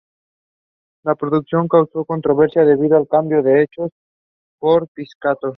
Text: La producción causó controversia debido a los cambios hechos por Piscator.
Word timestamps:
La 1.03 1.13
producción 1.13 1.67
causó 1.67 2.05
controversia 2.05 2.65
debido 2.65 2.95
a 2.95 3.01
los 3.01 3.07
cambios 3.07 3.45
hechos 3.45 3.91
por 4.57 4.87
Piscator. 4.87 5.49